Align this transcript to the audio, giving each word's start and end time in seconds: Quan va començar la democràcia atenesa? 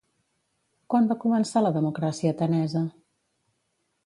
Quan 0.93 1.09
va 1.11 1.17
començar 1.25 1.63
la 1.67 1.73
democràcia 1.77 2.35
atenesa? 2.37 2.87